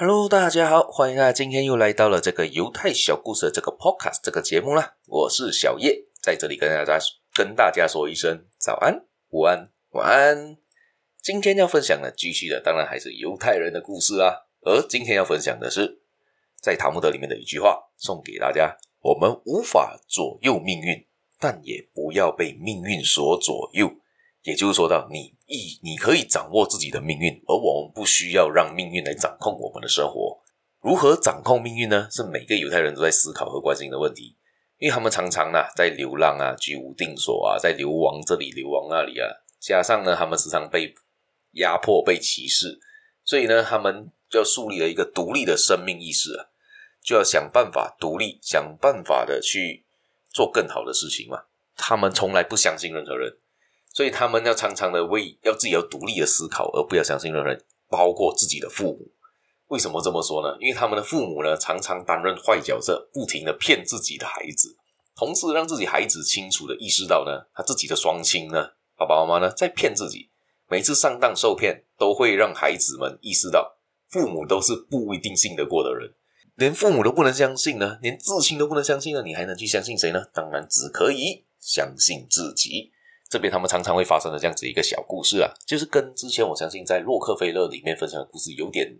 [0.00, 4.94] Hello，大家好，欢迎大家今天又来到了这个犹太小故事的这个 Podcast 这个节目啦。
[5.06, 10.56] 我是小叶，在这里跟大家跟大家说一声早安、午安、晚安。
[11.20, 14.32] 今天要分享的继续的，当然还是犹太人的故事啊。
[14.60, 16.00] 而今天要分享的是
[16.62, 21.08] 在塔木德里面的一句话，送给大家：我们无法左右命运，
[21.40, 23.90] 但也不要被命运所左右。
[24.42, 30.38] 也就是说到你一，你可以掌握自己的命运，而我们不需要让命运来掌控我们的生活。
[30.80, 32.08] 如何掌控命运呢？
[32.10, 34.36] 是每个犹太人都在思考和关心的问题，
[34.78, 40.94] 因为他们常常呢在流浪啊、居无定所啊，在流亡这里、流亡那里啊，加上呢他们时常被
[41.54, 42.78] 压迫、被歧视，
[43.24, 46.46] 所以呢他们就要树立了一个独立的生命意识啊，
[47.02, 49.84] 就要想办法独立，想办法的去
[50.30, 51.42] 做更好的事情嘛。
[51.76, 53.36] 他们从来不相信任何人。
[53.92, 59.10] 所以他们要常常的为要自己要独立的思考，而不要相信任何人，包括自己的父母。
[59.68, 60.56] 为什么这么说呢？
[60.60, 64.76] 因为他们的父母呢，常常担任坏角色，不停的骗自己的孩子，
[65.14, 70.30] 同时让自己孩子清楚的意识到呢，他自己的双亲呢，爸爸妈妈呢，在骗自己。
[70.70, 73.78] 每次上当受骗，都会让孩子们意识到，
[74.08, 76.14] 父母都是不一定信得过的人，
[76.54, 80.24] 连父母都不能相信呢，连至亲都不能相信呢，你还能去相信谁呢？
[80.32, 82.92] 当然只可以相信自己。
[83.28, 88.96] 这边他们常常会发生的这样子一个小故事啊，就是跟之前我相信在洛克菲勒里面分享的故事有点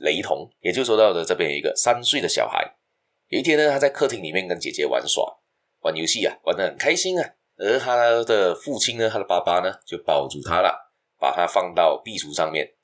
[0.00, 0.48] 雷同。
[0.60, 2.76] 也就说到的这边有一个三岁的小孩，
[3.28, 5.24] 有一天呢，他在客厅里面跟姐姐玩耍，
[5.80, 7.34] 玩游戏啊，玩得很开心啊。
[7.56, 12.74] 而他的父亲呢，他的爸爸呢，就抱住他了，把他放到壁橱上面，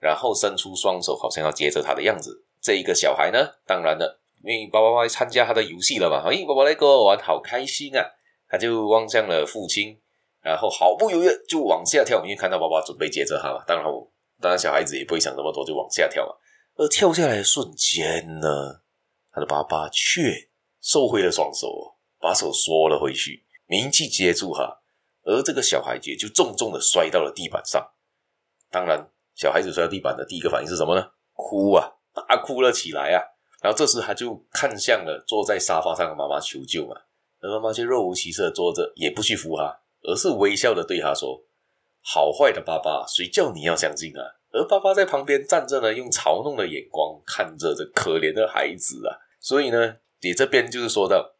[0.00, 2.44] 然后伸出双手，好像要接着他的样子。
[2.60, 8.02] 这一个小孩呢，当然了，因为爸爸妈妈参加他的游戏了嘛，哎，爸爸来跟我玩，好开心啊，
[8.48, 10.00] 他就望向了父亲。
[10.44, 13.64] 然后毫不犹豫就往下跳，因为看到爸爸准备接着他嘛。
[13.66, 13.86] 当然，
[14.42, 16.34] 当然小孩子也不会想那么多，就往下跳嘛。
[16.76, 18.82] 而跳下来的瞬间呢，
[19.32, 20.50] 他的爸爸却
[20.82, 24.80] 收回了双手，把手缩了回去，明气接住他。
[25.22, 27.82] 而这个小孩子就重重的摔到了地板上。
[28.70, 31.06] 当然，小孩子摔到地板的第一个反应是什么呢？
[31.32, 33.22] 哭啊，大哭了起来啊。
[33.62, 36.94] 然后这时他就看向了坐在沙发上的妈妈求救嘛。
[37.40, 39.80] 而妈妈却若无其事的坐着，也不去扶他。
[40.04, 41.44] 而是微笑的对他说
[42.00, 44.22] ：“好坏的爸爸，谁叫你要相信啊？”
[44.52, 49.18] 而爸爸在旁边站着呢，用嘲弄的眼光看着这可怜的孩子啊。
[49.40, 51.34] 所以呢，你这边就是说到，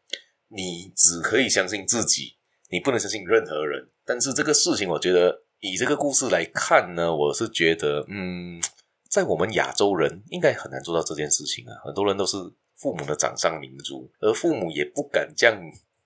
[0.49, 2.35] 你只可以相信自己，
[2.69, 3.89] 你不能相信任何人。
[4.05, 8.61] 但是这个事情，我觉得以这个故事来看呢，我是觉得，嗯，
[9.09, 11.71] 在我们亚洲人应该很难做到这件事情啊。
[11.85, 12.35] 很多人都是
[12.75, 15.57] 父母的掌上明珠，而父母也不敢这样。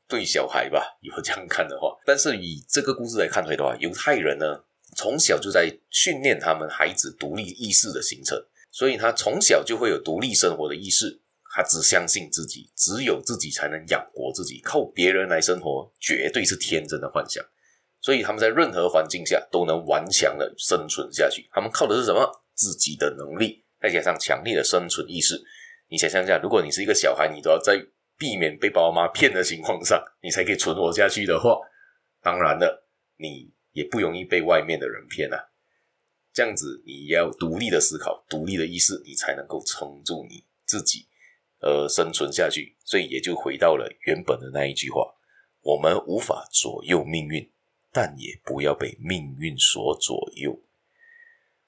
[0.10, 4.64] 对小孩吧，如果这样看的话，但是以这个故事来看来的话，犹太人呢，
[4.98, 8.36] 从小就在训练他们孩子独立意识的形成，
[8.72, 11.22] 所以他从小就会有独立生活的意识。
[11.52, 17.44] 他只相信自己，只有自己才能养活自己，靠别人来生活绝对是天真的幻想。
[18.02, 21.48] 所以他们在任何环境下都能顽强的生存下去。
[21.52, 22.28] 他们靠的是什么？
[22.56, 25.40] 自己的能力，再加上强烈的生存意识。
[25.88, 27.80] 你想象一下，如果你是一个小孩，你都要在。
[28.20, 31.58] 避免被爸爸妈妈骗的情况上，你才可以存活下去的话，
[32.22, 32.86] 当然了，
[33.16, 35.38] 你也不容易被外面的人骗啊。
[36.34, 41.08] 这样子，你要独立的思考，独立的意识，你才能够撑住你自己，
[41.62, 42.76] 呃，生存下去。
[42.84, 45.16] 所以也就回到了原本的那一句话：
[45.62, 47.50] 我们无法左右命运，
[47.92, 50.62] 但也不要被命运所左右。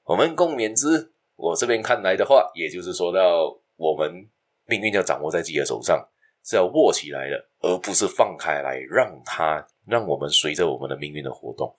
[0.04, 1.14] 我们共勉之。
[1.36, 4.30] 我这边看来的话，也就是说到我们
[4.66, 6.08] 命运要掌握在自己的手上。
[6.44, 11.74] 是要握起来的，而不是放开来，让它让我们随着我们的命运的活动。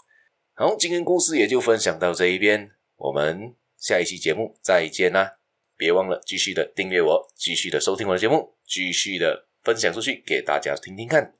[0.54, 5.38] 好，今天故事也就分享到这一边，我们下一期节目再见啦！
[5.76, 11.34] 别忘了继续的订阅我，继续的收听我的节目，继续的分享出去给大家听听看。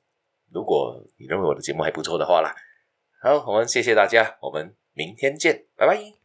[0.51, 2.53] 如果你认为我的节目还不错的话啦，
[3.21, 6.22] 好，我们谢谢大家，我们明天见，拜拜。